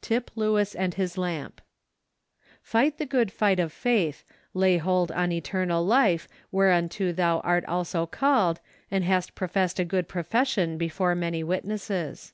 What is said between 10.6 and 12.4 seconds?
before many witnesses."